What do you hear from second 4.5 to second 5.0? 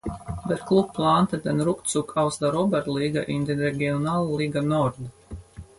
Nord.